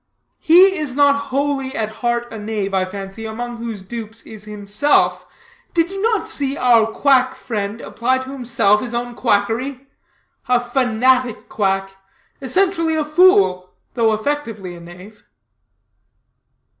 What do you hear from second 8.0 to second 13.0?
to himself his own quackery? A fanatic quack; essentially